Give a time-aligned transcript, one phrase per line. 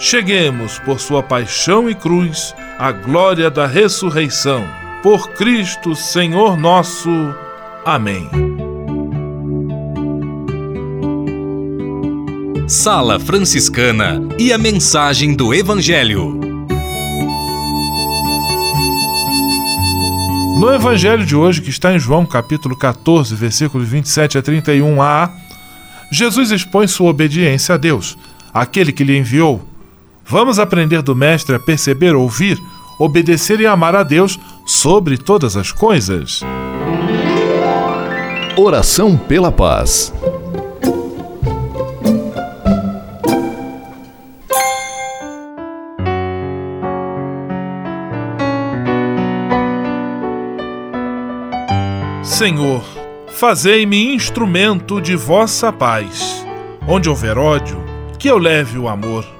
[0.00, 4.66] cheguemos, por sua paixão e cruz, à glória da ressurreição.
[5.02, 7.10] Por Cristo, Senhor nosso.
[7.84, 8.28] Amém.
[12.66, 16.40] Sala Franciscana e a mensagem do Evangelho.
[20.58, 25.30] No evangelho de hoje, que está em João capítulo 14, versículos 27 a 31a,
[26.12, 28.18] Jesus expõe sua obediência a Deus,
[28.52, 29.69] aquele que lhe enviou.
[30.30, 32.56] Vamos aprender do Mestre a perceber, ouvir,
[33.00, 36.40] obedecer e amar a Deus sobre todas as coisas.
[38.56, 40.14] Oração pela paz.
[52.22, 52.84] Senhor,
[53.32, 56.46] fazei-me instrumento de vossa paz.
[56.86, 57.82] Onde houver ódio,
[58.16, 59.39] que eu leve o amor.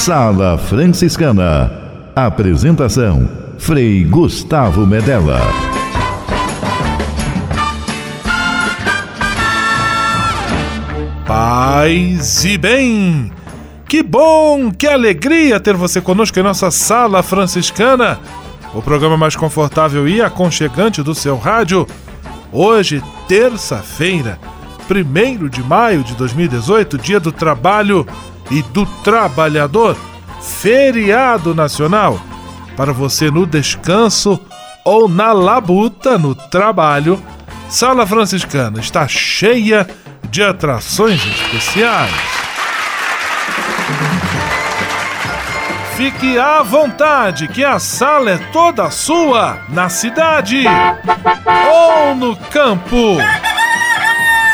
[0.00, 1.70] Sala Franciscana.
[2.16, 3.28] Apresentação:
[3.58, 5.38] Frei Gustavo Medella.
[11.26, 13.30] Paz e bem!
[13.86, 18.18] Que bom, que alegria ter você conosco em nossa Sala Franciscana,
[18.72, 21.86] o programa mais confortável e aconchegante do seu rádio.
[22.50, 24.38] Hoje, terça-feira,
[24.90, 28.06] 1 de maio de 2018, Dia do Trabalho
[28.50, 29.96] e do Trabalhador,
[30.40, 32.20] feriado nacional.
[32.76, 34.40] Para você no descanso
[34.84, 37.22] ou na labuta no trabalho,
[37.68, 39.86] Sala Franciscana está cheia
[40.30, 42.10] de atrações especiais.
[45.96, 50.64] Fique à vontade, que a sala é toda sua, na cidade
[51.70, 53.18] ou no campo.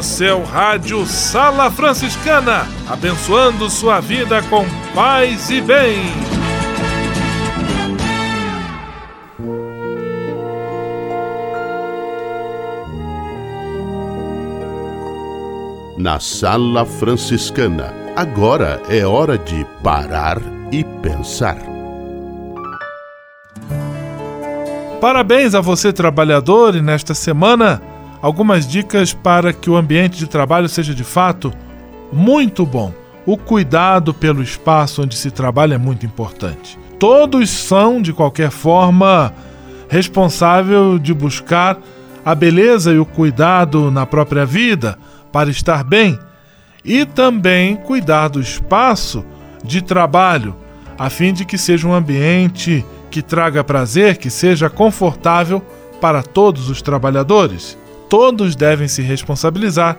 [0.00, 4.64] O seu rádio Sala Franciscana, abençoando sua vida com
[4.94, 5.98] paz e bem.
[15.98, 20.38] Na Sala Franciscana, agora é hora de parar
[20.72, 21.58] e pensar.
[24.98, 27.89] Parabéns a você, trabalhador, e nesta semana,
[28.22, 31.52] algumas dicas para que o ambiente de trabalho seja de fato
[32.12, 32.92] muito bom.
[33.26, 36.78] O cuidado pelo espaço onde se trabalha é muito importante.
[36.98, 39.32] Todos são, de qualquer forma,
[39.88, 41.78] responsáveis de buscar
[42.24, 44.98] a beleza e o cuidado na própria vida
[45.32, 46.18] para estar bem
[46.84, 49.24] e também cuidar do espaço
[49.62, 50.56] de trabalho,
[50.98, 55.60] a fim de que seja um ambiente que traga prazer, que seja confortável
[56.00, 57.76] para todos os trabalhadores.
[58.10, 59.98] Todos devem se responsabilizar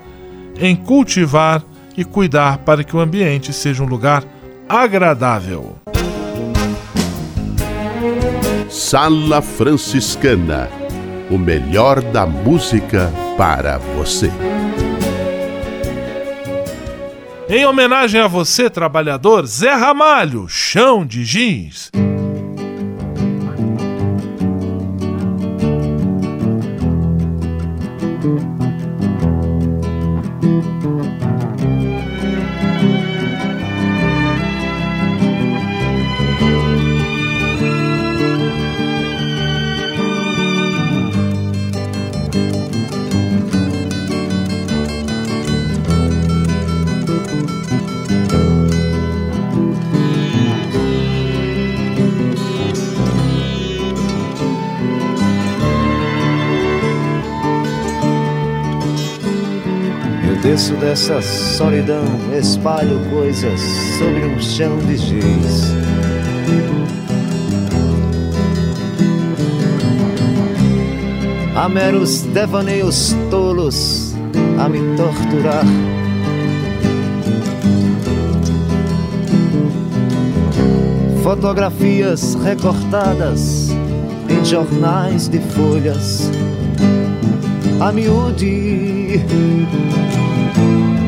[0.60, 1.64] em cultivar
[1.98, 4.24] e cuidar para que o ambiente seja um lugar
[4.70, 5.78] agradável.
[8.70, 10.70] Sala Franciscana
[11.32, 14.30] o melhor da música para você.
[17.48, 21.90] Em homenagem a você, trabalhador, Zé Ramalho, chão de giz.
[60.70, 62.04] Dessa solidão,
[62.38, 63.60] espalho coisas
[63.98, 65.74] sobre um chão de giz.
[71.56, 74.16] Há meros devaneios tolos
[74.60, 75.66] a me torturar.
[81.24, 83.70] Fotografias recortadas
[84.30, 86.30] em jornais de folhas
[87.82, 89.26] a miúde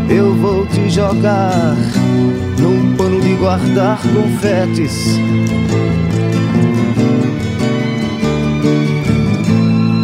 [0.09, 1.75] eu vou te jogar
[2.59, 5.19] num pano de guardar confetes.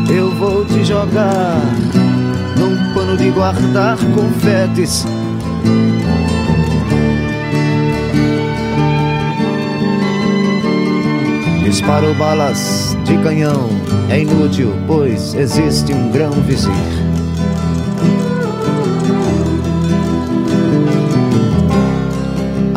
[0.09, 1.55] Eu vou te jogar
[2.57, 5.05] num pano de guardar confetes.
[11.63, 13.69] Disparo balas de canhão,
[14.09, 16.98] é inútil, pois existe um grão vizir.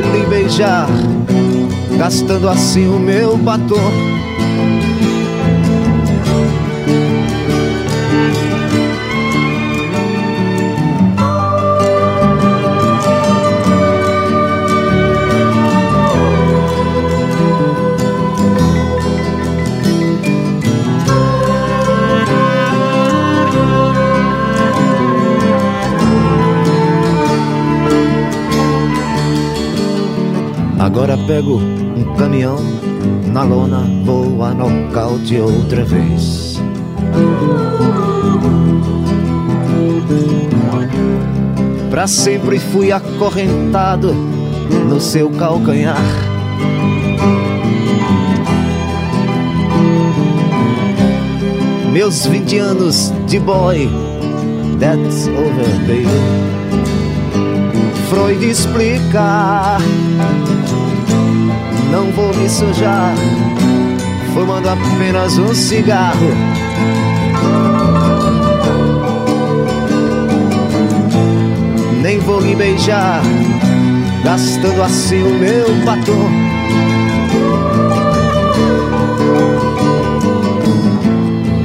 [0.00, 0.88] lhe beijar,
[1.96, 4.09] gastando assim o meu batom.
[42.10, 45.96] sempre fui acorrentado no seu calcanhar.
[51.92, 53.88] Meus 20 anos de boy,
[54.80, 56.06] that's over, baby.
[58.08, 59.80] Freud explicar.
[61.92, 63.14] não vou me sujar,
[64.34, 66.30] fumando apenas um cigarro.
[72.00, 73.22] Nem vou me beijar,
[74.24, 76.30] gastando assim o meu batom.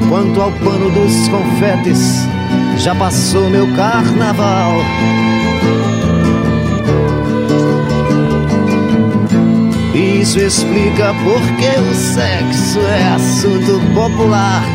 [0.09, 2.27] Quanto ao pano dos confetes,
[2.77, 4.73] já passou meu carnaval.
[9.93, 14.74] Isso explica porque o sexo é assunto popular.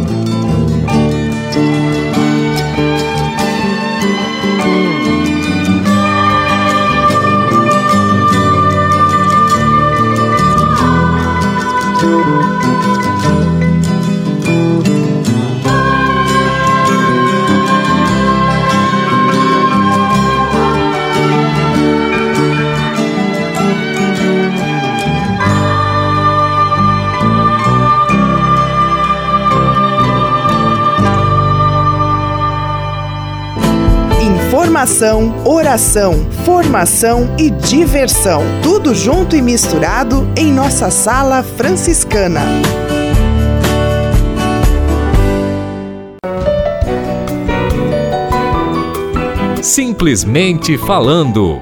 [34.81, 38.41] Informação, oração, formação e diversão.
[38.63, 42.41] Tudo junto e misturado em nossa sala franciscana.
[49.61, 51.61] Simplesmente falando.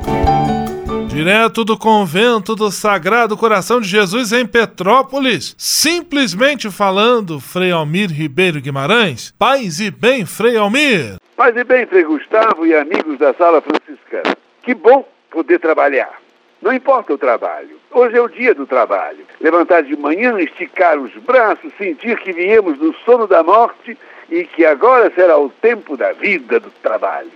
[1.09, 8.61] Direto do convento do Sagrado Coração de Jesus em Petrópolis, simplesmente falando, Frei Almir Ribeiro
[8.61, 9.33] Guimarães.
[9.37, 11.18] Paz e bem, Frei Almir.
[11.39, 14.35] Paz bem, Frei Gustavo e amigos da Sala Franciscana.
[14.61, 16.19] Que bom poder trabalhar.
[16.61, 17.79] Não importa o trabalho.
[17.91, 19.25] Hoje é o dia do trabalho.
[19.39, 23.97] Levantar de manhã, esticar os braços, sentir que viemos do sono da morte
[24.29, 27.31] e que agora será o tempo da vida do trabalho.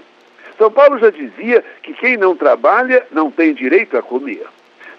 [0.58, 4.46] São Paulo já dizia que quem não trabalha não tem direito a comer.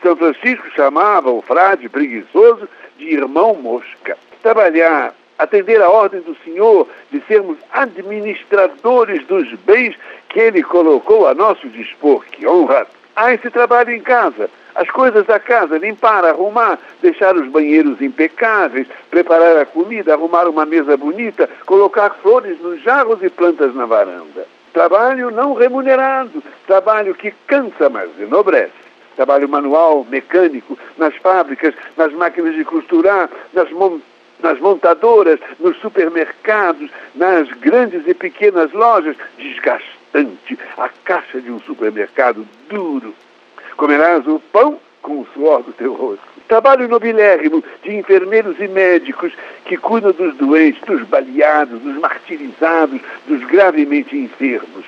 [0.03, 4.17] São Francisco chamava o frade preguiçoso de irmão mosca.
[4.43, 9.97] Trabalhar, atender a ordem do Senhor de sermos administradores dos bens
[10.29, 12.25] que Ele colocou a nosso dispor.
[12.27, 12.87] Que honra!
[13.17, 18.89] Há esse trabalho em casa, as coisas da casa, limpar, arrumar, deixar os banheiros impecáveis,
[19.09, 24.47] preparar a comida, arrumar uma mesa bonita, colocar flores nos jarros e plantas na varanda.
[24.73, 28.73] Trabalho não remunerado, trabalho que cansa, mas enobrece.
[29.15, 34.01] Trabalho manual, mecânico, nas fábricas, nas máquinas de costurar, nas, mon
[34.45, 42.47] nas montadoras, nos supermercados, nas grandes e pequenas lojas, desgastante, a caixa de um supermercado
[42.69, 43.15] duro.
[43.77, 46.23] Comerás o pão com o suor do teu rosto.
[46.47, 49.33] Trabalho nobilérrimo de enfermeiros e médicos
[49.65, 54.85] que cuidam dos doentes, dos baleados, dos martirizados, dos gravemente enfermos.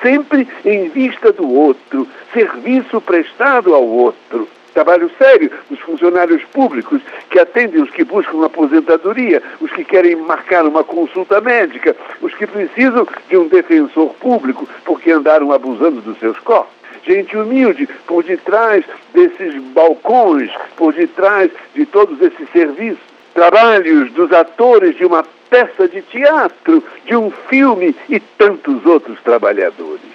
[0.00, 4.48] Sempre em vista do outro, serviço prestado ao outro.
[4.80, 10.64] Trabalho sério dos funcionários públicos que atendem os que buscam aposentadoria, os que querem marcar
[10.64, 16.38] uma consulta médica, os que precisam de um defensor público porque andaram abusando dos seus
[16.38, 16.72] corpos
[17.02, 23.04] gente humilde por detrás desses balcões, por detrás de todos esses serviços.
[23.34, 30.10] Trabalhos dos atores de uma peça de teatro, de um filme e tantos outros trabalhadores.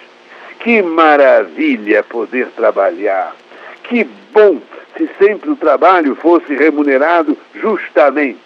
[0.60, 3.45] Que maravilha poder trabalhar!
[3.88, 4.60] Que bom
[4.98, 8.40] se sempre o trabalho fosse remunerado justamente.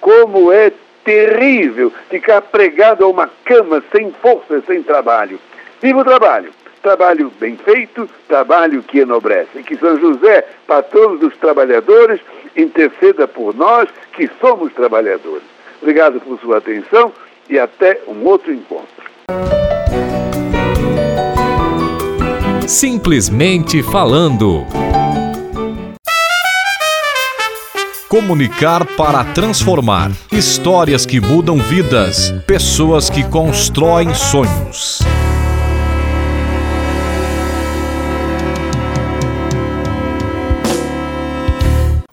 [0.00, 0.72] Como é
[1.04, 5.38] terrível ficar pregado a uma cama sem força, sem trabalho.
[5.80, 6.50] Viva o trabalho!
[6.82, 9.62] Trabalho bem feito, trabalho que enobrece.
[9.62, 12.20] Que São José, patrono dos trabalhadores,
[12.56, 15.42] interceda por nós que somos trabalhadores.
[15.80, 17.12] Obrigado por sua atenção
[17.48, 19.05] e até um outro encontro.
[22.66, 24.66] Simplesmente falando.
[28.08, 30.10] Comunicar para transformar.
[30.32, 32.34] Histórias que mudam vidas.
[32.44, 35.00] Pessoas que constroem sonhos.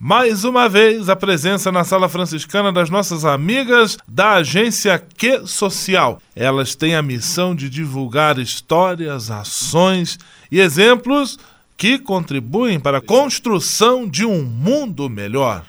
[0.06, 6.20] Mais uma vez, a presença na sala franciscana das nossas amigas da agência Que Social.
[6.36, 10.18] Elas têm a missão de divulgar histórias, ações
[10.52, 11.38] e exemplos
[11.74, 15.64] que contribuem para a construção de um mundo melhor.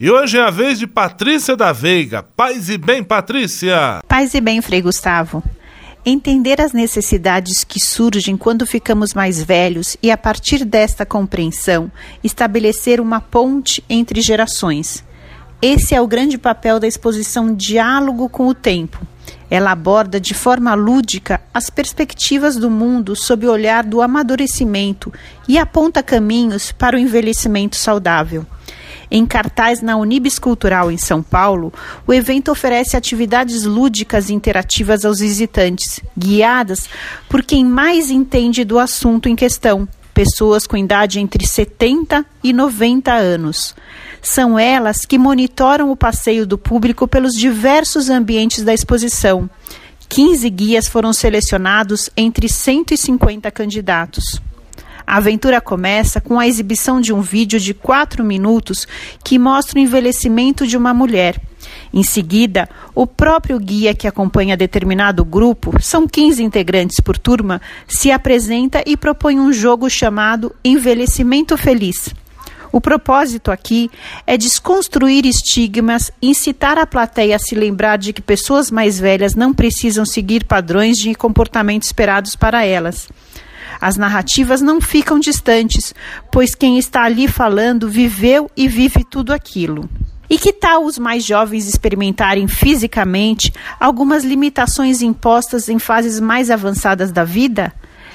[0.00, 2.24] E hoje é a vez de Patrícia da Veiga.
[2.24, 4.00] Paz e bem, Patrícia!
[4.08, 5.44] Paz e bem, Frei Gustavo.
[6.08, 11.90] Entender as necessidades que surgem quando ficamos mais velhos e, a partir desta compreensão,
[12.22, 15.02] estabelecer uma ponte entre gerações.
[15.60, 19.04] Esse é o grande papel da exposição Diálogo com o Tempo.
[19.50, 25.12] Ela aborda de forma lúdica as perspectivas do mundo sob o olhar do amadurecimento
[25.48, 28.46] e aponta caminhos para o envelhecimento saudável.
[29.10, 31.72] Em cartaz na Unibis Cultural em São Paulo,
[32.06, 36.88] o evento oferece atividades lúdicas e interativas aos visitantes, guiadas
[37.28, 43.12] por quem mais entende do assunto em questão, pessoas com idade entre 70 e 90
[43.12, 43.74] anos.
[44.22, 49.48] São elas que monitoram o passeio do público pelos diversos ambientes da exposição.
[50.08, 54.40] 15 guias foram selecionados entre 150 candidatos.
[55.06, 58.88] A aventura começa com a exibição de um vídeo de quatro minutos
[59.22, 61.40] que mostra o envelhecimento de uma mulher.
[61.94, 68.10] Em seguida, o próprio guia que acompanha determinado grupo, são 15 integrantes por turma, se
[68.10, 72.12] apresenta e propõe um jogo chamado Envelhecimento Feliz.
[72.72, 73.90] O propósito aqui
[74.26, 79.54] é desconstruir estigmas, incitar a plateia a se lembrar de que pessoas mais velhas não
[79.54, 83.08] precisam seguir padrões de comportamento esperados para elas.
[83.80, 85.94] As narrativas não ficam distantes,
[86.30, 89.88] pois quem está ali falando viveu e vive tudo aquilo.
[90.28, 97.12] E que tal os mais jovens experimentarem fisicamente algumas limitações impostas em fases mais avançadas
[97.12, 97.72] da vida?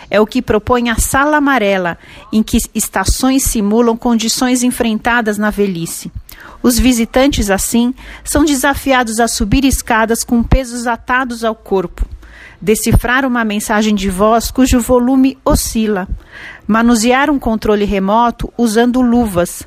[0.09, 1.97] É o que propõe a Sala Amarela,
[2.33, 6.11] em que estações simulam condições enfrentadas na velhice.
[6.61, 7.93] Os visitantes, assim,
[8.25, 12.05] são desafiados a subir escadas com pesos atados ao corpo
[12.61, 16.07] decifrar uma mensagem de voz cujo volume oscila,
[16.67, 19.63] manusear um controle remoto usando luvas,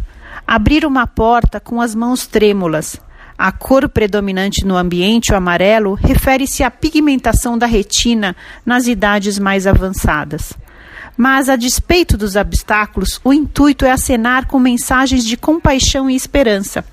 [0.46, 3.00] abrir uma porta com as mãos trêmulas.
[3.36, 9.66] A cor predominante no ambiente, o amarelo, refere-se à pigmentação da retina nas idades mais
[9.66, 10.54] avançadas.
[11.16, 16.84] Mas, a despeito dos obstáculos, o intuito é acenar com mensagens de compaixão e esperança.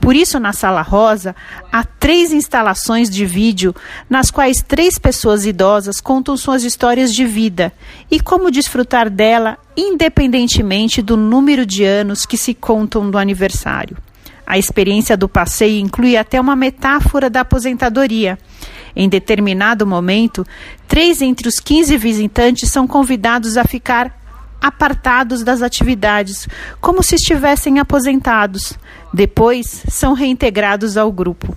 [0.00, 1.34] Por isso, na Sala Rosa,
[1.72, 3.74] há três instalações de vídeo
[4.10, 7.72] nas quais três pessoas idosas contam suas histórias de vida
[8.10, 13.96] e como desfrutar dela independentemente do número de anos que se contam do aniversário.
[14.46, 18.38] A experiência do passeio inclui até uma metáfora da aposentadoria.
[18.94, 20.46] Em determinado momento,
[20.86, 24.20] três entre os 15 visitantes são convidados a ficar
[24.60, 26.46] apartados das atividades,
[26.80, 28.78] como se estivessem aposentados.
[29.12, 31.56] Depois, são reintegrados ao grupo.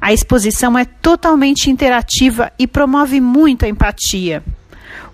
[0.00, 4.44] A exposição é totalmente interativa e promove muito a empatia.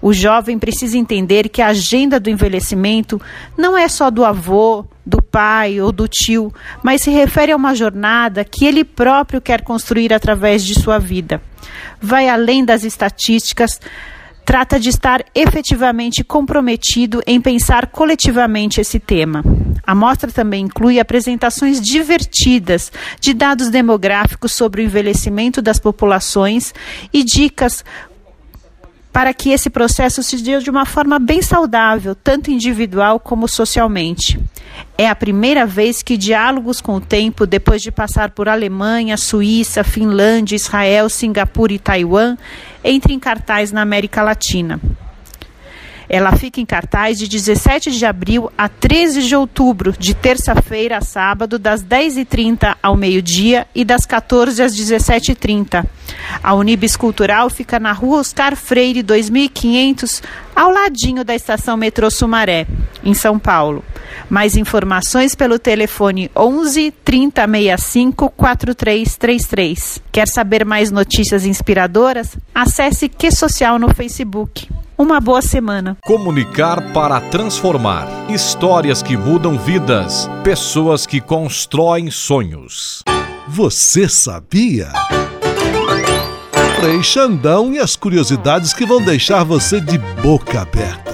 [0.02, 3.18] O jovem precisa entender que a agenda do envelhecimento
[3.56, 7.74] não é só do avô, do pai ou do tio, mas se refere a uma
[7.74, 11.42] jornada que ele próprio quer construir através de sua vida.
[12.00, 13.80] Vai além das estatísticas,
[14.44, 19.42] trata de estar efetivamente comprometido em pensar coletivamente esse tema.
[19.86, 26.72] A mostra também inclui apresentações divertidas de dados demográficos sobre o envelhecimento das populações
[27.12, 27.84] e dicas
[29.14, 34.40] para que esse processo se dê de uma forma bem saudável, tanto individual como socialmente.
[34.98, 39.84] É a primeira vez que diálogos com o tempo, depois de passar por Alemanha, Suíça,
[39.84, 42.36] Finlândia, Israel, Singapura e Taiwan,
[42.82, 44.80] entra em cartaz na América Latina.
[46.08, 51.00] Ela fica em cartaz de 17 de abril a 13 de outubro, de terça-feira a
[51.00, 55.84] sábado, das 10h30 ao meio-dia e das 14 às 17h30.
[56.42, 60.22] A Unibis Cultural fica na rua Oscar Freire, 2500,
[60.54, 62.66] ao ladinho da estação metrô Sumaré,
[63.02, 63.84] em São Paulo.
[64.28, 70.02] Mais informações pelo telefone 11 3065 4333.
[70.12, 72.36] Quer saber mais notícias inspiradoras?
[72.54, 74.68] Acesse Que Social no Facebook.
[74.96, 75.96] Uma boa semana.
[76.04, 78.06] Comunicar para transformar.
[78.30, 80.30] Histórias que mudam vidas.
[80.44, 83.02] Pessoas que constroem sonhos.
[83.48, 84.92] Você sabia?
[86.80, 91.13] Frei Xandão e as curiosidades que vão deixar você de boca aberta.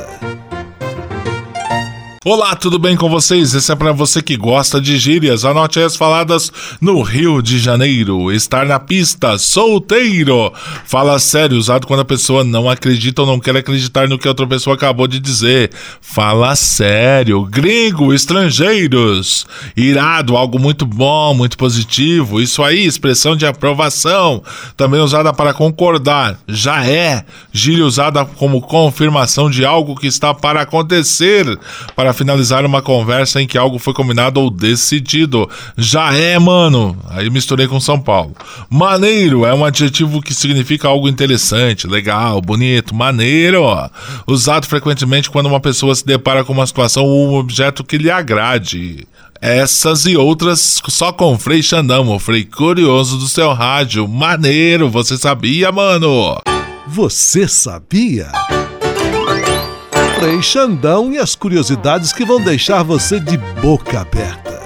[2.22, 3.54] Olá, tudo bem com vocês?
[3.54, 5.46] Esse é para você que gosta de gírias.
[5.46, 8.30] Anote as faladas no Rio de Janeiro.
[8.30, 10.52] Estar na pista, solteiro.
[10.84, 14.46] Fala sério, usado quando a pessoa não acredita ou não quer acreditar no que outra
[14.46, 15.70] pessoa acabou de dizer.
[16.02, 17.42] Fala sério.
[17.46, 19.46] Gringo, estrangeiros.
[19.74, 22.38] Irado, algo muito bom, muito positivo.
[22.38, 24.42] Isso aí, expressão de aprovação.
[24.76, 26.38] Também usada para concordar.
[26.46, 27.24] Já é.
[27.50, 31.58] Gíria usada como confirmação de algo que está para acontecer.
[31.96, 35.48] Para para finalizar uma conversa em que algo foi combinado ou decidido.
[35.76, 36.96] Já é, mano.
[37.08, 38.34] Aí misturei com São Paulo.
[38.68, 43.64] Maneiro é um adjetivo que significa algo interessante, legal, bonito, maneiro.
[44.26, 48.10] Usado frequentemente quando uma pessoa se depara com uma situação ou um objeto que lhe
[48.10, 49.06] agrade.
[49.40, 54.08] Essas e outras só com Frei Xandão, o Frei Curioso do seu rádio.
[54.08, 56.40] Maneiro, você sabia, mano?
[56.88, 58.32] Você sabia?
[60.20, 64.60] Frei Xandão e as curiosidades que vão deixar você de boca aberta.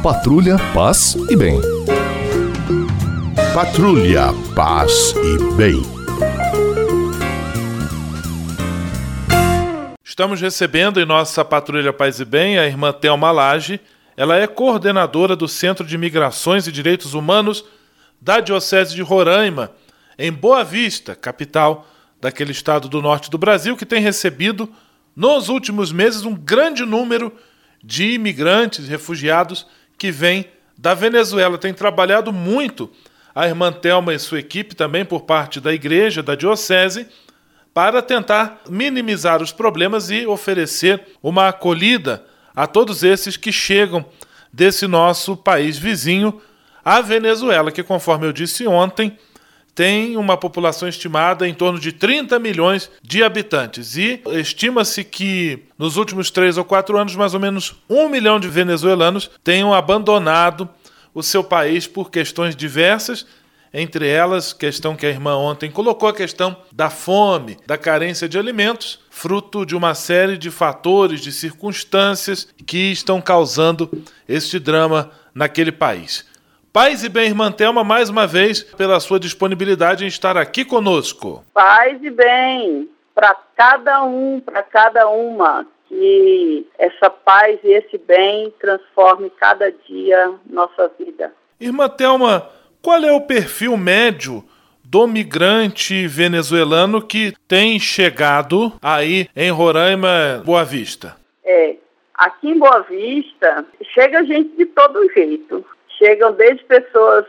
[0.00, 1.60] Patrulha, paz e bem.
[3.52, 5.82] Patrulha, paz e bem.
[10.04, 13.80] Estamos recebendo em nossa Patrulha Paz e Bem a irmã Thelma Lage.
[14.16, 17.64] Ela é coordenadora do Centro de Migrações e Direitos Humanos
[18.20, 19.72] da Diocese de Roraima
[20.18, 21.86] em Boa Vista, capital
[22.20, 24.72] daquele estado do norte do Brasil, que tem recebido
[25.14, 27.32] nos últimos meses um grande número
[27.82, 29.66] de imigrantes, refugiados
[29.98, 30.46] que vêm
[30.78, 31.58] da Venezuela.
[31.58, 32.90] Tem trabalhado muito
[33.34, 37.06] a irmã Thelma e sua equipe, também por parte da igreja, da diocese,
[37.74, 44.04] para tentar minimizar os problemas e oferecer uma acolhida a todos esses que chegam
[44.52, 46.40] desse nosso país vizinho,
[46.84, 49.16] a Venezuela, que, conforme eu disse ontem,
[49.74, 53.96] tem uma população estimada em torno de 30 milhões de habitantes.
[53.96, 58.48] E estima-se que nos últimos três ou quatro anos, mais ou menos um milhão de
[58.48, 60.68] venezuelanos tenham abandonado
[61.14, 63.26] o seu país por questões diversas.
[63.74, 68.38] Entre elas, questão que a irmã ontem colocou, a questão da fome, da carência de
[68.38, 73.90] alimentos, fruto de uma série de fatores, de circunstâncias que estão causando
[74.28, 76.26] este drama naquele país.
[76.72, 81.44] Paz e bem, irmã Thelma, mais uma vez, pela sua disponibilidade em estar aqui conosco.
[81.52, 88.50] Paz e bem para cada um, para cada uma, que essa paz e esse bem
[88.58, 91.30] transforme cada dia nossa vida.
[91.60, 92.48] Irmã Thelma,
[92.80, 94.42] qual é o perfil médio
[94.82, 101.16] do migrante venezuelano que tem chegado aí em Roraima, Boa Vista?
[101.44, 101.76] É,
[102.14, 105.62] aqui em Boa Vista chega gente de todo jeito.
[106.02, 107.24] Chegam desde pessoas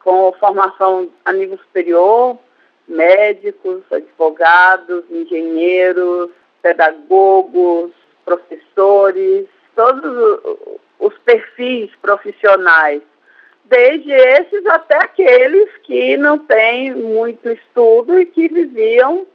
[0.00, 2.36] com formação a nível superior,
[2.88, 6.28] médicos, advogados, engenheiros,
[6.60, 7.92] pedagogos,
[8.24, 10.02] professores, todos
[10.98, 13.02] os perfis profissionais,
[13.66, 19.28] desde esses até aqueles que não têm muito estudo e que viviam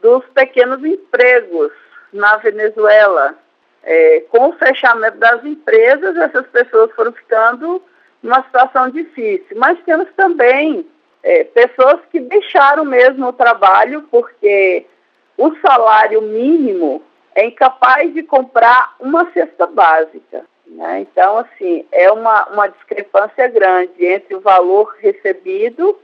[0.00, 1.72] dos pequenos empregos
[2.12, 3.36] na Venezuela.
[3.82, 7.82] É, com o fechamento das empresas, essas pessoas foram ficando
[8.22, 9.56] numa situação difícil.
[9.56, 10.86] Mas temos também
[11.22, 14.86] é, pessoas que deixaram mesmo o trabalho porque
[15.36, 17.02] o salário mínimo
[17.34, 20.44] é incapaz de comprar uma cesta básica.
[20.66, 21.00] Né?
[21.00, 25.98] Então, assim, é uma, uma discrepância grande entre o valor recebido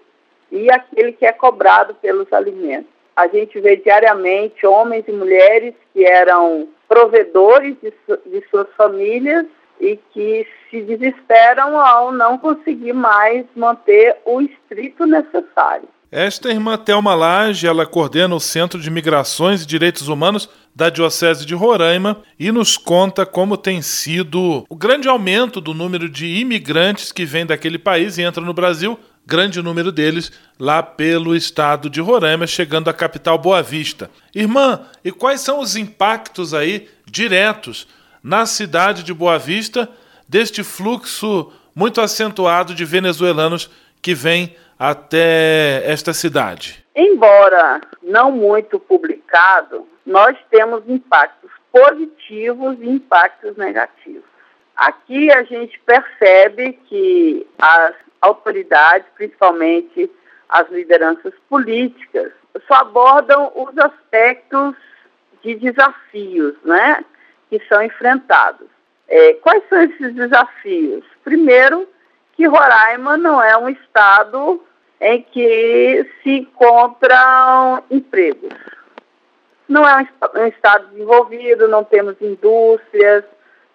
[0.50, 2.90] e aquele que é cobrado pelos alimentos.
[3.14, 7.92] A gente vê diariamente homens e mulheres que eram provedores de,
[8.26, 9.44] de suas famílias
[9.80, 15.88] e que se desesperam ao não conseguir mais manter o estrito necessário.
[16.10, 21.44] Esta irmã Thelma Lage, ela coordena o Centro de Migrações e Direitos Humanos da Diocese
[21.44, 27.12] de Roraima e nos conta como tem sido o grande aumento do número de imigrantes
[27.12, 32.00] que vêm daquele país e entram no Brasil, grande número deles lá pelo estado de
[32.00, 34.10] Roraima, chegando à capital Boa Vista.
[34.34, 37.86] Irmã, e quais são os impactos aí diretos
[38.22, 39.88] na cidade de Boa Vista
[40.28, 43.70] deste fluxo muito acentuado de venezuelanos
[44.02, 46.84] que vêm até esta cidade?
[46.94, 54.24] Embora não muito publicado, nós temos impactos positivos e impactos negativos.
[54.76, 60.10] Aqui a gente percebe que as autoridades, principalmente
[60.48, 62.32] as lideranças políticas,
[62.66, 64.74] só abordam os aspectos
[65.42, 67.04] de desafios, né?
[67.48, 68.68] Que são enfrentados.
[69.08, 71.04] É, quais são esses desafios?
[71.24, 71.88] Primeiro,
[72.34, 74.62] que Roraima não é um estado
[75.00, 78.52] em que se encontram empregos.
[79.68, 83.24] não é um, estado desenvolvido, não temos indústrias,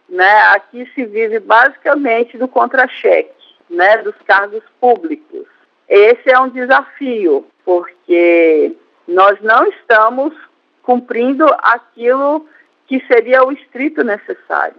[0.10, 0.42] né?
[0.56, 3.32] Aqui se vive basicamente do contra-cheque,
[3.70, 3.98] né?
[3.98, 5.46] Dos cargos públicos.
[5.88, 8.76] Esse é um desafio, porque
[9.08, 10.34] nós não estamos
[10.82, 12.48] cumprindo aquilo
[12.88, 14.78] que seria o estrito necessário.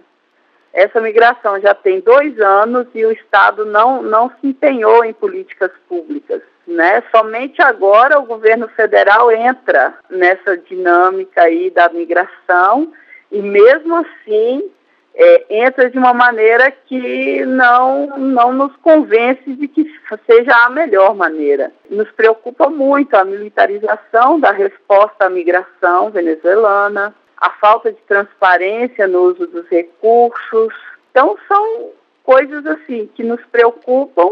[0.73, 5.71] Essa migração já tem dois anos e o Estado não, não se empenhou em políticas
[5.89, 6.43] públicas.
[6.67, 7.03] Né?
[7.15, 12.93] Somente agora o governo federal entra nessa dinâmica aí da migração
[13.31, 14.69] e mesmo assim
[15.15, 19.89] é, entra de uma maneira que não, não nos convence de que
[20.27, 21.71] seja a melhor maneira.
[21.89, 27.15] Nos preocupa muito a militarização da resposta à migração venezuelana,
[27.45, 30.73] a falta de transparência no uso dos recursos.
[31.11, 31.91] Então, são
[32.23, 34.31] coisas assim que nos preocupam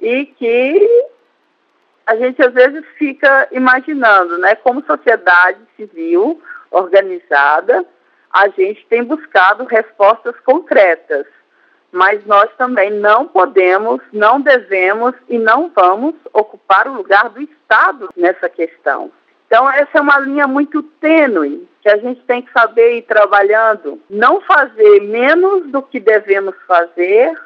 [0.00, 1.06] e que
[2.04, 7.86] a gente às vezes fica imaginando, né, como sociedade civil organizada,
[8.32, 11.24] a gente tem buscado respostas concretas,
[11.92, 18.08] mas nós também não podemos, não devemos e não vamos ocupar o lugar do Estado
[18.16, 19.12] nessa questão.
[19.52, 24.00] Então, essa é uma linha muito tênue que a gente tem que saber ir trabalhando.
[24.08, 27.38] Não fazer menos do que devemos fazer,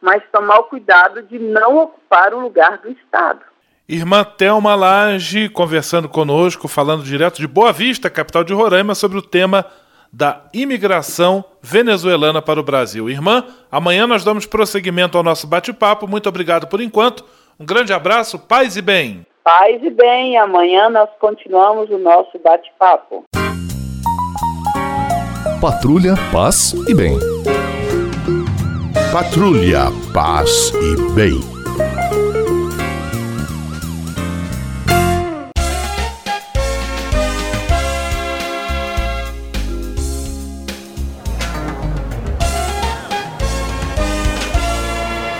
[0.00, 3.40] mas tomar o cuidado de não ocupar o lugar do Estado.
[3.88, 9.22] Irmã Thelma Lage conversando conosco, falando direto de Boa Vista, capital de Roraima, sobre o
[9.22, 9.66] tema
[10.12, 13.10] da imigração venezuelana para o Brasil.
[13.10, 16.06] Irmã, amanhã nós damos prosseguimento ao nosso bate-papo.
[16.06, 17.24] Muito obrigado por enquanto.
[17.58, 19.26] Um grande abraço, paz e bem.
[19.44, 20.36] Paz e bem.
[20.36, 23.24] Amanhã nós continuamos o nosso bate-papo.
[25.60, 27.18] Patrulha, paz e bem.
[29.12, 31.40] Patrulha, paz e bem.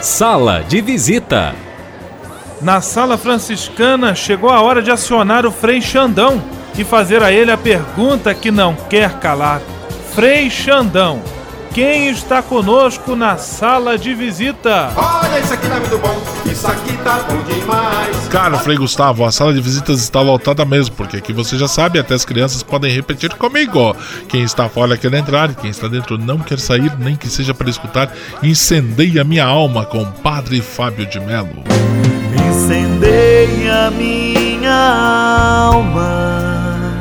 [0.01, 1.72] Sala de visita.
[2.63, 6.41] Na sala franciscana chegou a hora de acionar o Frei Xandão
[6.79, 9.61] e fazer a ele a pergunta que não quer calar.
[10.15, 11.21] Frei Xandão,
[11.75, 14.93] quem está conosco na sala de visita?
[14.95, 18.29] Olha, isso aqui tá muito bom, isso aqui tá bom demais.
[18.29, 21.99] Cara, Frei Gustavo, a sala de visitas está lotada mesmo, porque aqui você já sabe,
[21.99, 23.97] até as crianças podem repetir comigo.
[24.29, 27.69] Quem está fora quer entrar quem está dentro não quer sair, nem que seja para
[27.69, 28.13] escutar.
[28.41, 31.65] Incendeia minha alma com o Padre Fábio de Melo.
[32.73, 34.73] Incendeia minha
[35.69, 36.99] alma,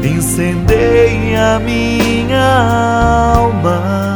[0.00, 4.11] incendeia minha alma.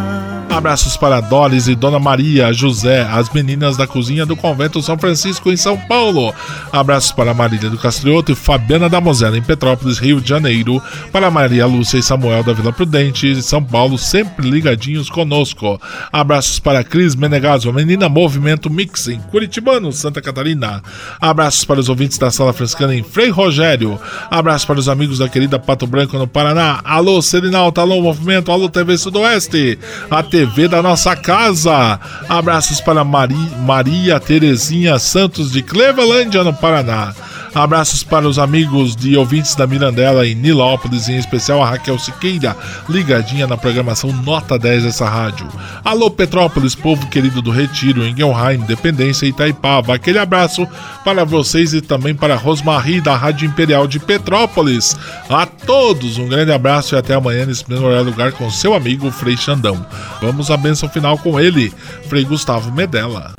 [0.67, 5.53] Abraços para Doris e Dona Maria, José, as meninas da cozinha do Convento São Francisco
[5.53, 6.35] em São Paulo.
[6.73, 10.83] Abraços para Marília do Castrioto e Fabiana da Mosela em Petrópolis, Rio de Janeiro.
[11.13, 15.81] Para Maria Lúcia e Samuel da Vila Prudente, São Paulo, sempre ligadinhos conosco.
[16.13, 20.83] Abraços para Cris Menegaso, menina Movimento Mix em Curitibano, Santa Catarina.
[21.21, 24.01] Abraços para os ouvintes da Sala Frescana em Frei Rogério.
[24.29, 26.81] Abraços para os amigos da querida Pato Branco no Paraná.
[26.83, 29.79] Alô, Serinalta, alô, Movimento, alô, TV Sudoeste.
[30.11, 32.01] A TV TV da nossa casa.
[32.27, 37.13] Abraços para Mari, Maria Terezinha Santos de Clevelândia, no Paraná.
[37.55, 42.55] Abraços para os amigos de ouvintes da Mirandela em Nilópolis, em especial a Raquel Siqueira,
[42.87, 45.49] ligadinha na programação Nota 10 dessa rádio.
[45.83, 49.95] Alô Petrópolis, povo querido do Retiro, em Guilherme, Independência e Itaipava.
[49.95, 50.69] Aquele abraço
[51.03, 54.95] para vocês e também para Rosmarie da Rádio Imperial de Petrópolis.
[55.31, 59.37] A todos um grande abraço e até amanhã nesse mesmo lugar com seu amigo Frei
[59.37, 59.85] Xandão.
[60.23, 61.73] Vamos à benção final com ele,
[62.09, 63.33] Frei Gustavo Medella.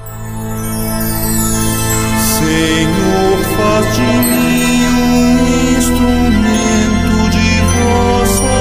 [2.37, 8.57] Senhor, faz de mim um instrumento de vossa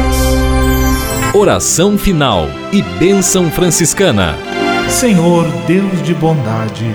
[0.00, 1.34] paz.
[1.34, 4.38] Oração final e bênção franciscana.
[4.88, 6.94] Senhor, Deus de bondade,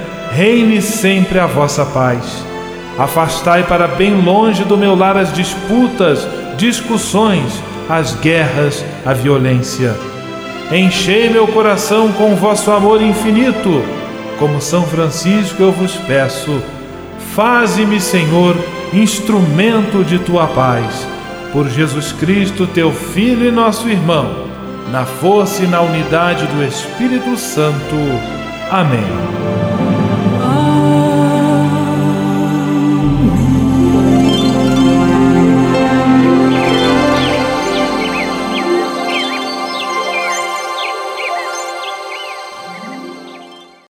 [0.33, 2.43] reine sempre a vossa paz.
[2.97, 9.95] Afastai para bem longe do meu lar as disputas, discussões, as guerras, a violência.
[10.71, 13.83] Enchei meu coração com vosso amor infinito
[14.41, 16.63] como São Francisco eu vos peço,
[17.35, 18.55] faze-me, Senhor,
[18.91, 21.07] instrumento de tua paz.
[21.53, 24.47] Por Jesus Cristo, teu Filho e nosso irmão,
[24.91, 27.95] na força e na unidade do Espírito Santo.
[28.71, 29.60] Amém.